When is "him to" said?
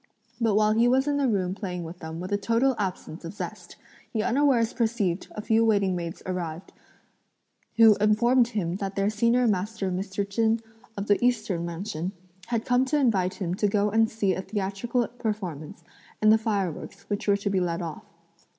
13.35-13.67